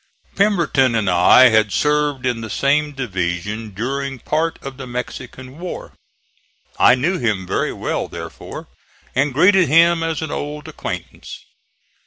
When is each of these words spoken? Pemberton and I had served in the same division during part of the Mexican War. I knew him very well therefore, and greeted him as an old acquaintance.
Pemberton 0.35 0.95
and 0.95 1.07
I 1.07 1.49
had 1.49 1.71
served 1.71 2.25
in 2.25 2.41
the 2.41 2.49
same 2.49 2.91
division 2.91 3.69
during 3.69 4.17
part 4.17 4.57
of 4.63 4.77
the 4.77 4.87
Mexican 4.87 5.59
War. 5.59 5.93
I 6.79 6.95
knew 6.95 7.19
him 7.19 7.45
very 7.45 7.71
well 7.71 8.07
therefore, 8.07 8.67
and 9.13 9.31
greeted 9.31 9.67
him 9.67 10.01
as 10.01 10.23
an 10.23 10.31
old 10.31 10.67
acquaintance. 10.67 11.45